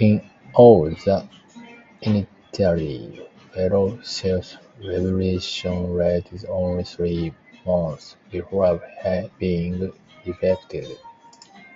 [0.00, 1.24] In all, the
[2.02, 3.24] initially
[3.54, 5.36] ferocious rebellion
[5.96, 7.32] lasted only three
[7.64, 8.82] months before
[9.38, 9.92] being
[10.24, 10.98] defeated.